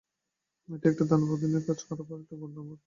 এটা 0.69 0.87
এক 0.89 0.99
দানবের 1.01 1.33
অধীনে 1.35 1.59
কাজ 1.67 1.79
করা 1.87 2.03
ভাড়াটে 2.07 2.33
গুণ্ডার 2.39 2.63
মতো। 2.63 2.79